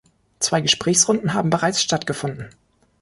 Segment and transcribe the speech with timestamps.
[0.39, 2.49] Zwei Gesprächsrunden haben bereits stattgefunden.